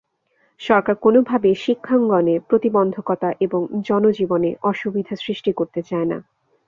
সরকার 0.61 0.95
কোনোভাবেই 0.95 1.55
শিক্ষাঙ্গনে 1.55 2.35
প্রতিবন্ধকতা 2.49 3.29
এবং 3.41 3.61
জনজীবনে 3.81 4.49
অসুবিধা 4.63 5.13
সৃষ্টি 5.15 5.51
করতে 5.53 5.81
চায় 5.83 6.07
না। 6.07 6.17